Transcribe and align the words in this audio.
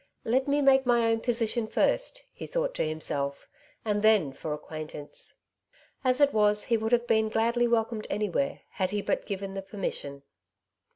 ^^Let 0.25 0.47
me 0.47 0.63
make 0.63 0.87
my 0.87 1.11
own 1.11 1.19
position 1.19 1.67
first,^^ 1.67 2.23
he 2.33 2.47
thought 2.47 2.73
to 2.73 2.83
himself, 2.83 3.47
^^and 3.85 4.01
then 4.01 4.33
for 4.33 4.51
acquaintance.^' 4.51 5.35
As 6.03 6.19
it 6.19 6.33
was, 6.33 6.63
he 6.63 6.75
would 6.75 6.91
have 6.91 7.05
been 7.05 7.29
gladly 7.29 7.67
welcomed 7.67 8.07
anywhere 8.09 8.61
had 8.71 8.89
he 8.89 9.03
but 9.03 9.27
given 9.27 9.53
the 9.53 9.61
permission. 9.61 10.23